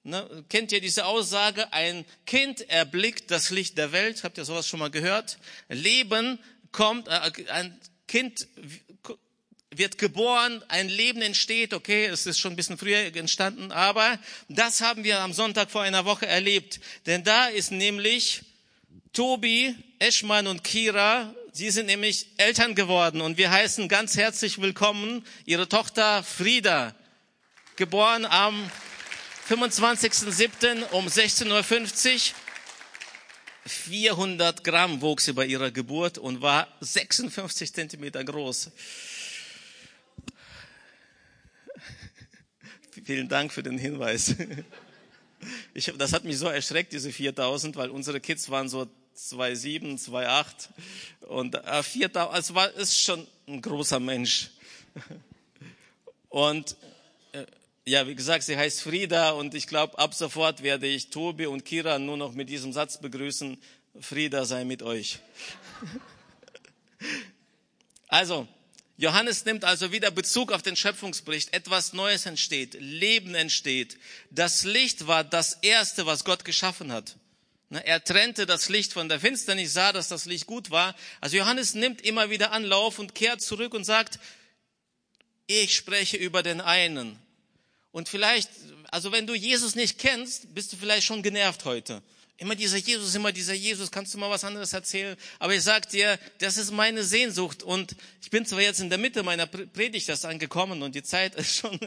[0.04, 1.71] Ne, kennt ihr diese Aussage?
[1.71, 4.23] Ein Kind erblickt das Licht der Welt.
[4.23, 5.38] Habt ihr sowas schon mal gehört?
[5.69, 6.39] Leben
[6.71, 8.47] kommt, äh, ein Kind
[9.71, 14.82] wird geboren, ein Leben entsteht, okay, es ist schon ein bisschen früher entstanden, aber das
[14.82, 16.80] haben wir am Sonntag vor einer Woche erlebt.
[17.06, 18.43] Denn da ist nämlich
[19.13, 25.23] Tobi, Eschmann und Kira, sie sind nämlich Eltern geworden und wir heißen ganz herzlich willkommen
[25.45, 26.95] ihre Tochter Frieda,
[27.76, 28.71] geboren am
[29.47, 30.89] 25.07.
[30.93, 32.36] um 16.50 Uhr.
[33.67, 38.71] 400 Gramm wog sie bei ihrer Geburt und war 56 Zentimeter groß.
[43.06, 44.36] Vielen Dank für den Hinweis.
[45.73, 51.28] Ich, das hat mich so erschreckt, diese 4000, weil unsere Kids waren so 2,7, 2,8
[51.28, 54.52] und äh, 4000, also war, ist schon ein großer Mensch.
[56.30, 56.76] Und
[57.32, 57.45] äh,
[57.86, 61.65] ja, wie gesagt, sie heißt Frieda und ich glaube, ab sofort werde ich Tobi und
[61.65, 63.58] Kira nur noch mit diesem Satz begrüßen,
[63.99, 65.19] Frieda sei mit euch.
[68.08, 68.47] Also,
[68.97, 71.54] Johannes nimmt also wieder Bezug auf den Schöpfungsbericht.
[71.54, 73.97] Etwas Neues entsteht, Leben entsteht.
[74.30, 77.15] Das Licht war das Erste, was Gott geschaffen hat.
[77.73, 80.93] Ne, er trennte das Licht von der Finsternis, sah, dass das Licht gut war.
[81.21, 84.19] Also Johannes nimmt immer wieder Anlauf und kehrt zurück und sagt,
[85.47, 87.17] ich spreche über den einen.
[87.91, 88.51] Und vielleicht,
[88.91, 92.03] also wenn du Jesus nicht kennst, bist du vielleicht schon genervt heute.
[92.43, 95.15] Immer dieser Jesus, immer dieser Jesus, kannst du mal was anderes erzählen?
[95.39, 98.97] Aber ich sag dir, das ist meine Sehnsucht und ich bin zwar jetzt in der
[98.97, 101.79] Mitte meiner Predigt das angekommen und die Zeit ist schon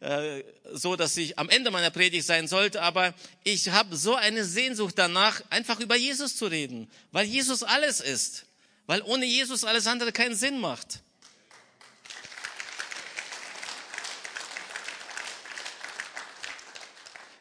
[0.00, 4.44] äh, so, dass ich am Ende meiner Predigt sein sollte, aber ich habe so eine
[4.44, 8.44] Sehnsucht danach, einfach über Jesus zu reden, weil Jesus alles ist,
[8.84, 11.00] weil ohne Jesus alles andere keinen Sinn macht.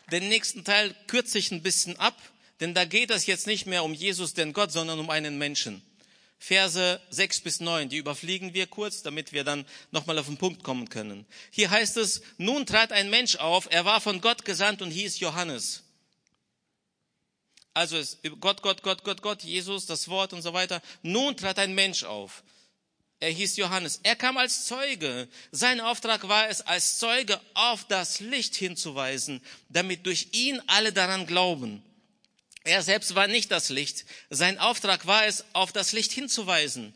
[0.10, 2.16] Den nächsten Teil kürze ich ein bisschen ab
[2.62, 5.82] denn da geht es jetzt nicht mehr um Jesus, den Gott, sondern um einen Menschen.
[6.40, 10.64] Verse 6 bis 9, die überfliegen wir kurz, damit wir dann nochmal auf den Punkt
[10.64, 11.26] kommen können.
[11.52, 15.20] Hier heißt es, nun trat ein Mensch auf, er war von Gott gesandt und hieß
[15.20, 15.84] Johannes.
[17.74, 20.82] Also es, Gott, Gott, Gott, Gott, Gott, Jesus, das Wort und so weiter.
[21.04, 22.44] Nun trat ein Mensch auf.
[23.20, 24.00] Er hieß Johannes.
[24.02, 25.28] Er kam als Zeuge.
[25.52, 31.28] Sein Auftrag war es, als Zeuge auf das Licht hinzuweisen, damit durch ihn alle daran
[31.28, 31.84] glauben.
[32.64, 34.06] Er selbst war nicht das Licht.
[34.30, 36.94] Sein Auftrag war es, auf das Licht hinzuweisen.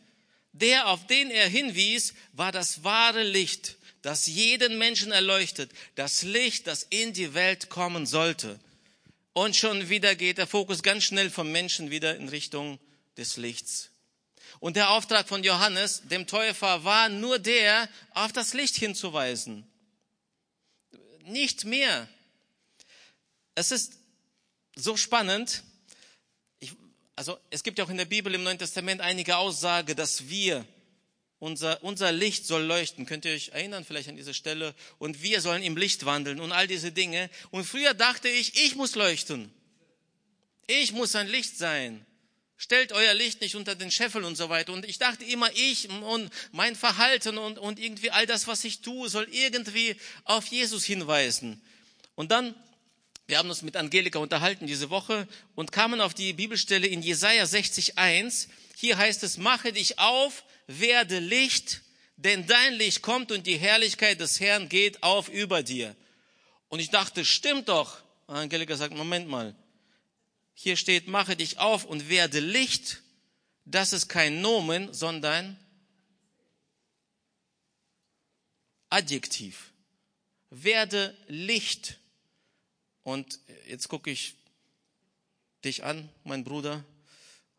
[0.52, 5.70] Der, auf den er hinwies, war das wahre Licht, das jeden Menschen erleuchtet.
[5.96, 8.58] Das Licht, das in die Welt kommen sollte.
[9.32, 12.78] Und schon wieder geht der Fokus ganz schnell vom Menschen wieder in Richtung
[13.18, 13.90] des Lichts.
[14.60, 19.66] Und der Auftrag von Johannes, dem Täufer, war nur der, auf das Licht hinzuweisen.
[21.24, 22.08] Nicht mehr.
[23.54, 23.98] Es ist
[24.76, 25.64] so spannend.
[26.60, 26.72] Ich,
[27.16, 30.64] also es gibt ja auch in der Bibel im Neuen Testament einige Aussage, dass wir
[31.38, 33.06] unser, unser Licht soll leuchten.
[33.06, 34.74] Könnt ihr euch erinnern vielleicht an diese Stelle?
[34.98, 37.30] Und wir sollen im Licht wandeln und all diese Dinge.
[37.50, 39.50] Und früher dachte ich, ich muss leuchten.
[40.66, 42.04] Ich muss ein Licht sein.
[42.58, 44.72] Stellt euer Licht nicht unter den Scheffel und so weiter.
[44.72, 48.80] Und ich dachte immer, ich und mein Verhalten und, und irgendwie all das, was ich
[48.80, 51.60] tue, soll irgendwie auf Jesus hinweisen.
[52.14, 52.54] Und dann
[53.26, 57.44] wir haben uns mit Angelika unterhalten diese Woche und kamen auf die Bibelstelle in Jesaja
[57.44, 58.48] 60,1.
[58.76, 61.82] Hier heißt es, mache dich auf, werde Licht,
[62.16, 65.96] denn dein Licht kommt und die Herrlichkeit des Herrn geht auf über dir.
[66.68, 67.98] Und ich dachte, stimmt doch.
[68.28, 69.56] Angelika sagt, Moment mal.
[70.54, 73.02] Hier steht, mache dich auf und werde Licht.
[73.64, 75.58] Das ist kein Nomen, sondern
[78.88, 79.72] Adjektiv.
[80.50, 81.98] Werde Licht.
[83.06, 83.38] Und
[83.68, 84.34] jetzt gucke ich
[85.64, 86.84] dich an, mein Bruder,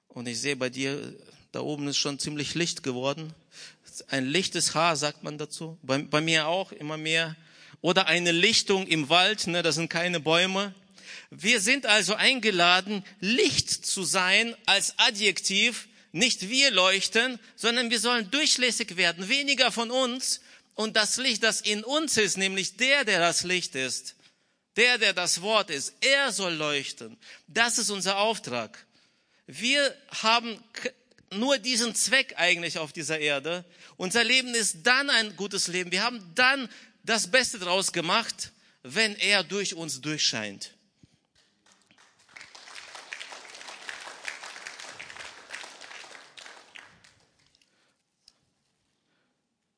[0.10, 1.16] und ich sehe bei dir,
[1.54, 3.34] da oben ist schon ziemlich Licht geworden.
[4.10, 5.78] Ein lichtes Haar, sagt man dazu.
[5.84, 7.38] Bei, bei mir auch immer mehr.
[7.80, 10.76] Oder eine Lichtung im Wald, ne, das sind keine Bäume.
[11.30, 15.88] Wir sind also eingeladen, Licht zu sein als Adjektiv.
[16.12, 19.30] Nicht wir leuchten, sondern wir sollen durchlässig werden.
[19.30, 20.42] Weniger von uns
[20.76, 24.17] und das Licht, das in uns ist, nämlich der, der das Licht ist,
[24.78, 27.18] der, der das Wort ist, er soll leuchten.
[27.48, 28.86] Das ist unser Auftrag.
[29.48, 30.64] Wir haben
[31.32, 33.66] nur diesen Zweck eigentlich auf dieser Erde.
[33.98, 35.92] Unser Leben ist dann ein gutes Leben.
[35.92, 36.70] Wir haben dann
[37.04, 38.52] das Beste draus gemacht,
[38.84, 40.74] wenn er durch uns durchscheint.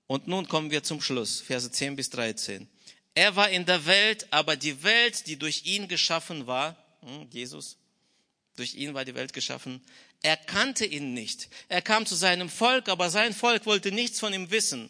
[0.07, 2.67] Und nun kommen wir zum Schluss, Verse 10 bis 13.
[3.19, 7.75] Er war in der Welt, aber die Welt, die durch ihn geschaffen war, hm, Jesus,
[8.55, 9.81] durch ihn war die Welt geschaffen,
[10.21, 11.49] er kannte ihn nicht.
[11.67, 14.89] Er kam zu seinem Volk, aber sein Volk wollte nichts von ihm wissen.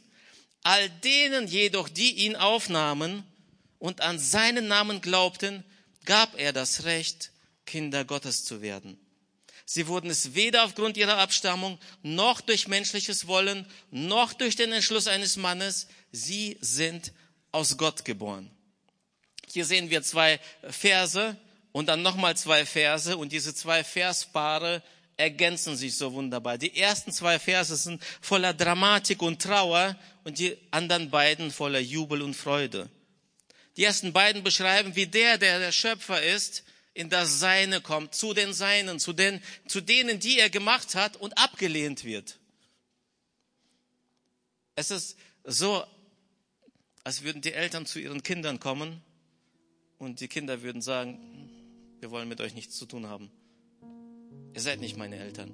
[0.61, 3.23] All denen jedoch, die ihn aufnahmen
[3.79, 5.63] und an seinen Namen glaubten,
[6.05, 7.31] gab er das Recht,
[7.65, 8.99] Kinder Gottes zu werden.
[9.65, 15.07] Sie wurden es weder aufgrund ihrer Abstammung, noch durch menschliches Wollen, noch durch den Entschluss
[15.07, 15.87] eines Mannes.
[16.11, 17.11] Sie sind
[17.51, 18.49] aus Gott geboren.
[19.51, 21.35] Hier sehen wir zwei Verse
[21.71, 24.83] und dann nochmal zwei Verse und diese zwei Verspaare
[25.17, 26.57] ergänzen sich so wunderbar.
[26.57, 32.21] Die ersten zwei Verse sind voller Dramatik und Trauer und die anderen beiden voller Jubel
[32.21, 32.89] und Freude.
[33.75, 38.33] Die ersten beiden beschreiben, wie der, der der Schöpfer ist, in das Seine kommt, zu
[38.33, 42.37] den Seinen, zu, den, zu denen, die er gemacht hat und abgelehnt wird.
[44.75, 45.83] Es ist so
[47.03, 49.01] als würden die Eltern zu ihren Kindern kommen
[49.97, 51.49] und die Kinder würden sagen,
[51.99, 53.31] wir wollen mit euch nichts zu tun haben.
[54.53, 55.51] Ihr seid nicht meine Eltern.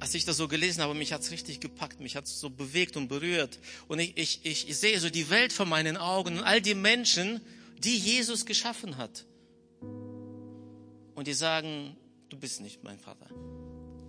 [0.00, 3.08] Als ich das so gelesen habe, mich hat's richtig gepackt, mich hat's so bewegt und
[3.08, 3.58] berührt.
[3.86, 7.40] Und ich, ich, ich sehe so die Welt vor meinen Augen und all die Menschen,
[7.78, 9.24] die Jesus geschaffen hat.
[11.14, 11.96] und die sagen,
[12.28, 13.28] du bist nicht mein Vater,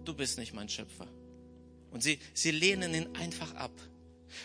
[0.04, 1.08] du bist nicht mein Schöpfer.
[1.96, 3.72] Und sie, sie lehnen ihn einfach ab.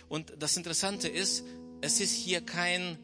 [0.09, 1.43] Und das Interessante ist,
[1.81, 2.97] es ist hier kein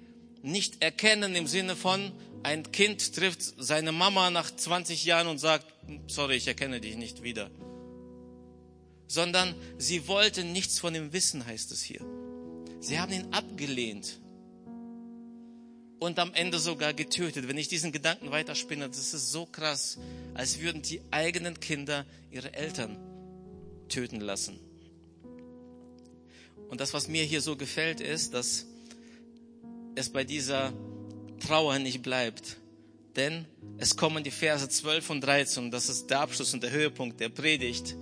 [0.43, 2.13] Nicht-Erkennen im Sinne von,
[2.45, 5.67] ein Kind trifft seine Mama nach 20 Jahren und sagt,
[6.07, 7.51] sorry, ich erkenne dich nicht wieder.
[9.09, 12.07] Sondern sie wollten nichts von ihm wissen, heißt es hier.
[12.79, 14.21] Sie haben ihn abgelehnt
[15.99, 17.49] und am Ende sogar getötet.
[17.49, 19.99] Wenn ich diesen Gedanken weiterspinne, das ist so krass,
[20.35, 22.97] als würden die eigenen Kinder ihre Eltern
[23.89, 24.59] töten lassen.
[26.69, 28.67] Und das, was mir hier so gefällt, ist, dass
[29.95, 30.73] es bei dieser
[31.41, 32.57] Trauer nicht bleibt.
[33.15, 33.47] Denn
[33.79, 37.31] es kommen die Verse 12 und 13, das ist der Abschluss und der Höhepunkt der
[37.31, 37.97] Predigt.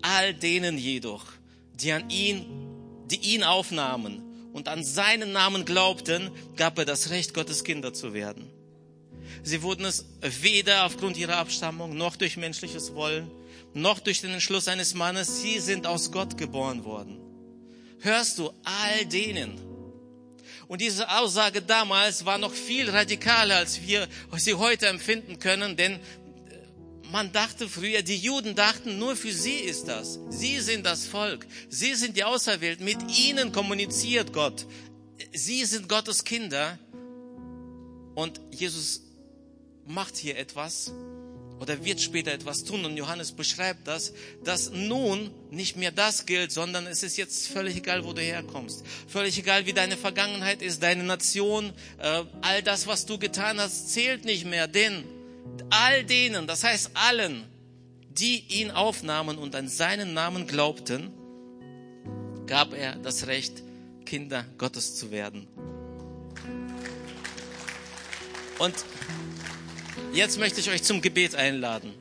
[0.00, 1.26] All denen jedoch,
[1.74, 2.46] die an ihn,
[3.10, 8.14] die ihn aufnahmen und an seinen Namen glaubten, gab er das Recht, Gottes Kinder zu
[8.14, 8.50] werden.
[9.42, 13.30] Sie wurden es weder aufgrund ihrer Abstammung, noch durch menschliches Wollen,
[13.74, 15.40] noch durch den Entschluss eines Mannes.
[15.42, 17.20] Sie sind aus Gott geboren worden.
[18.00, 19.58] Hörst du all denen?
[20.68, 25.94] Und diese Aussage damals war noch viel radikaler, als wir sie heute empfinden können, denn
[25.94, 25.98] äh,
[27.10, 30.20] man dachte früher, die Juden dachten, nur für sie ist das.
[30.28, 31.46] Sie sind das Volk.
[31.70, 32.84] Sie sind die Auserwählten.
[32.84, 34.66] Mit ihnen kommuniziert Gott.
[35.32, 36.78] Sie sind Gottes Kinder.
[38.14, 39.02] Und Jesus
[39.86, 40.92] macht hier etwas,
[41.60, 42.84] oder wird später etwas tun.
[42.84, 44.12] Und Johannes beschreibt das,
[44.44, 48.84] dass nun nicht mehr das gilt, sondern es ist jetzt völlig egal, wo du herkommst.
[49.06, 53.92] Völlig egal, wie deine Vergangenheit ist, deine Nation, äh, all das, was du getan hast,
[53.92, 54.68] zählt nicht mehr.
[54.68, 55.04] Denn
[55.70, 57.44] all denen, das heißt allen,
[58.10, 61.12] die ihn aufnahmen und an seinen Namen glaubten,
[62.46, 63.62] gab er das Recht,
[64.04, 65.46] Kinder Gottes zu werden.
[68.58, 68.74] Und
[70.18, 71.94] Jetzt möchte ich euch zum Gebet einladen.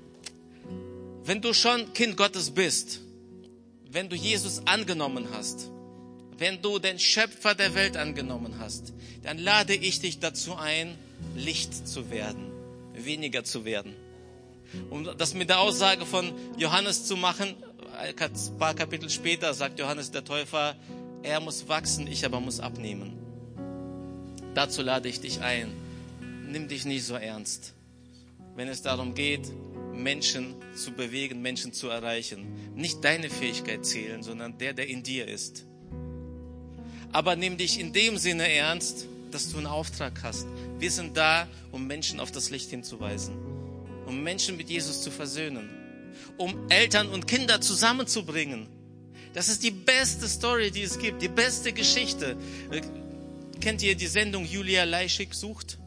[1.24, 3.02] Wenn du schon Kind Gottes bist,
[3.92, 5.70] wenn du Jesus angenommen hast,
[6.36, 10.98] wenn du den Schöpfer der Welt angenommen hast, dann lade ich dich dazu ein,
[11.36, 12.52] Licht zu werden,
[12.96, 13.94] weniger zu werden.
[14.90, 17.54] Um das mit der Aussage von Johannes zu machen,
[18.00, 18.16] ein
[18.58, 20.76] paar Kapitel später sagt Johannes der Täufer,
[21.22, 23.14] er muss wachsen, ich aber muss abnehmen.
[24.56, 25.72] Dazu lade ich dich ein.
[26.50, 27.76] Nimm dich nicht so ernst
[28.58, 29.48] wenn es darum geht,
[29.94, 32.48] Menschen zu bewegen, Menschen zu erreichen.
[32.76, 35.66] Nicht deine Fähigkeit zählen, sondern der, der in dir ist.
[37.12, 40.48] Aber nimm dich in dem Sinne ernst, dass du einen Auftrag hast.
[40.80, 43.36] Wir sind da, um Menschen auf das Licht hinzuweisen,
[44.08, 45.70] um Menschen mit Jesus zu versöhnen,
[46.38, 48.68] um Eltern und Kinder zusammenzubringen.
[49.34, 52.36] Das ist die beste Story, die es gibt, die beste Geschichte.
[53.62, 55.78] Kennt ihr die Sendung Julia Leischig sucht?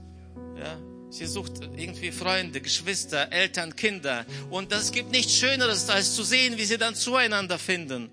[0.56, 0.78] Ja,
[1.10, 4.24] Sie sucht irgendwie Freunde, Geschwister, Eltern, Kinder.
[4.48, 8.10] Und das gibt nichts Schöneres, als zu sehen, wie sie dann zueinander finden.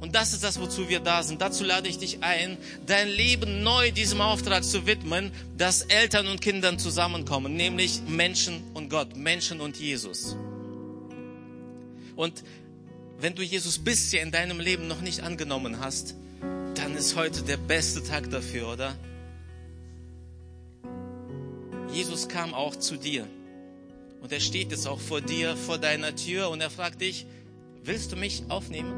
[0.00, 1.42] Und das ist das, wozu wir da sind.
[1.42, 2.56] Dazu lade ich dich ein,
[2.86, 8.88] dein Leben neu diesem Auftrag zu widmen, dass Eltern und Kindern zusammenkommen, nämlich Menschen und
[8.88, 10.36] Gott, Menschen und Jesus.
[12.16, 12.44] Und
[13.20, 16.14] wenn du Jesus bisher in deinem Leben noch nicht angenommen hast,
[16.76, 18.96] dann ist heute der beste Tag dafür, oder?
[21.98, 23.26] Jesus kam auch zu dir.
[24.20, 27.26] Und er steht jetzt auch vor dir, vor deiner Tür und er fragt dich,
[27.82, 28.92] willst du mich aufnehmen?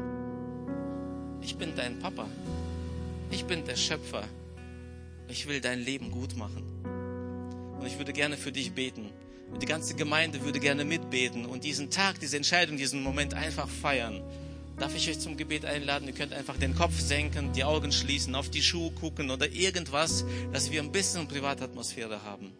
[1.41, 2.27] Ich bin dein Papa.
[3.31, 4.23] Ich bin der Schöpfer.
[5.27, 6.61] Ich will dein Leben gut machen.
[7.79, 9.09] Und ich würde gerne für dich beten.
[9.59, 14.21] Die ganze Gemeinde würde gerne mitbeten und diesen Tag, diese Entscheidung, diesen Moment einfach feiern.
[14.77, 16.07] Darf ich euch zum Gebet einladen?
[16.07, 20.23] Ihr könnt einfach den Kopf senken, die Augen schließen, auf die Schuhe gucken oder irgendwas,
[20.53, 22.53] dass wir ein bisschen Privatatmosphäre haben.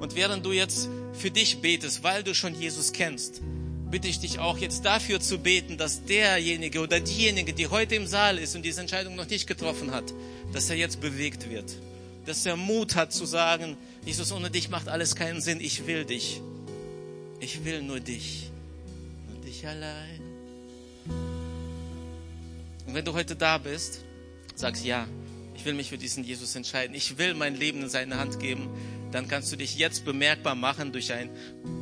[0.00, 3.40] Und während du jetzt für dich betest, weil du schon Jesus kennst,
[3.90, 8.06] bitte ich dich auch jetzt dafür zu beten, dass derjenige oder diejenige, die heute im
[8.06, 10.12] Saal ist und diese Entscheidung noch nicht getroffen hat,
[10.52, 11.76] dass er jetzt bewegt wird.
[12.26, 15.60] Dass er Mut hat zu sagen, Jesus, ohne dich macht alles keinen Sinn.
[15.60, 16.40] Ich will dich.
[17.40, 18.50] Ich will nur dich.
[19.30, 20.20] Nur dich allein.
[22.86, 24.04] Und wenn du heute da bist,
[24.54, 25.06] sagst ja,
[25.54, 26.94] ich will mich für diesen Jesus entscheiden.
[26.94, 28.68] Ich will mein Leben in seine Hand geben
[29.10, 31.30] dann kannst du dich jetzt bemerkbar machen durch ein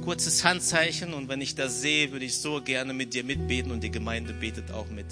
[0.03, 1.15] kurzes Handzeichen.
[1.15, 4.33] Und wenn ich das sehe, würde ich so gerne mit dir mitbeten und die Gemeinde
[4.33, 5.07] betet auch mit.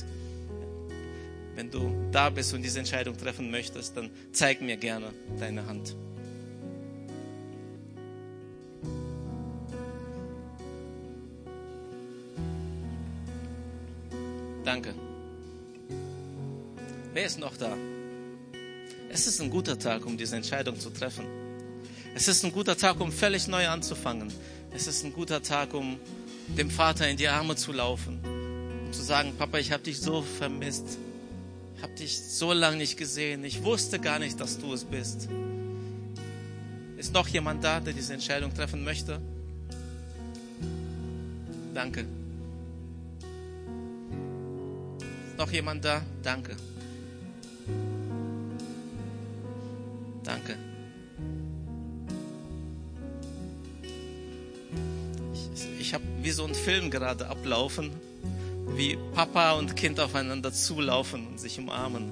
[1.57, 5.97] Wenn du da bist und diese Entscheidung treffen möchtest, dann zeig mir gerne deine Hand.
[14.65, 14.95] Danke.
[17.13, 17.77] Wer ist noch da?
[19.11, 21.44] Es ist ein guter Tag, um diese Entscheidung zu treffen.
[22.17, 24.33] Es ist ein guter Tag, um völlig neu anzufangen.
[24.73, 25.99] Es ist ein guter Tag, um
[26.57, 28.21] dem Vater in die Arme zu laufen
[28.87, 30.99] und zu sagen, Papa, ich habe dich so vermisst.
[31.77, 33.43] Ich habe dich so lange nicht gesehen.
[33.43, 35.29] Ich wusste gar nicht, dass du es bist.
[36.97, 39.21] Ist noch jemand da, der diese Entscheidung treffen möchte?
[41.75, 42.07] Danke.
[45.31, 46.01] Ist noch jemand da?
[46.23, 46.57] Danke.
[50.23, 50.57] Danke.
[55.95, 57.93] Ich, habe wie so einen Film gerade ablaufen,
[58.75, 62.11] wie Papa und Kind aufeinander zulaufen und sich umarmen.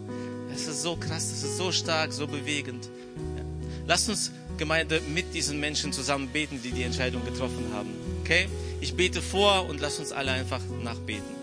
[0.54, 2.88] Es ist so krass, es ist so stark, so bewegend.
[3.36, 3.42] Ja.
[3.88, 7.90] Lasst uns Gemeinde mit diesen Menschen zusammen beten, die die Entscheidung getroffen haben.
[8.20, 8.46] Okay?
[8.80, 11.34] Ich bete vor und lass uns alle einfach nachbeten.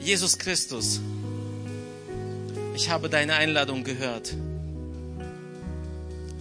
[0.00, 1.00] Jesus Christus,
[2.74, 4.34] ich habe deine Einladung gehört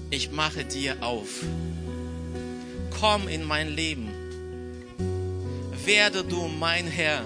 [0.10, 1.44] ich mache dir auf.
[3.00, 4.13] Komm in mein Leben.
[5.86, 7.24] Werde du mein Herr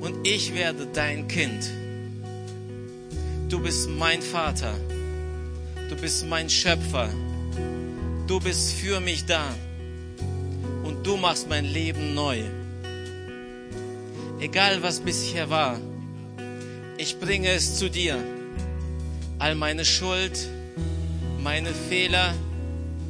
[0.00, 1.68] und ich werde dein Kind.
[3.48, 4.74] Du bist mein Vater.
[5.88, 7.08] Du bist mein Schöpfer.
[8.28, 9.44] Du bist für mich da.
[10.84, 12.42] Und du machst mein Leben neu.
[14.40, 15.80] Egal was bisher war,
[16.96, 18.18] ich bringe es zu dir.
[19.40, 20.48] All meine Schuld,
[21.42, 22.34] meine Fehler,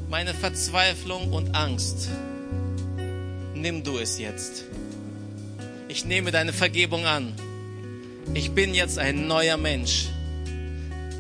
[0.09, 2.09] meine Verzweiflung und Angst.
[3.65, 4.65] Nimm du es jetzt.
[5.89, 7.33] Ich nehme deine Vergebung an.
[8.35, 10.09] Ich bin jetzt ein neuer Mensch.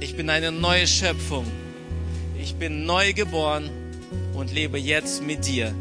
[0.01, 1.47] Ich bin eine neue Schöpfung.
[2.39, 3.71] Ich bin neu geboren
[4.35, 5.75] und lebe jetzt mit dir.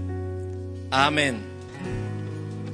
[0.90, 1.53] Amen.